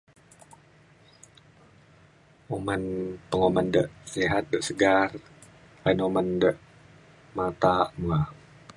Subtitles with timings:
[2.55, 2.81] Uman
[3.29, 5.09] penguman dek sihat dan segar
[5.83, 6.55] penguman dek
[7.37, 8.19] matak na.